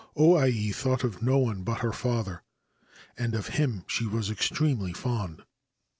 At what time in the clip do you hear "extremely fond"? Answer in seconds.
4.31-5.43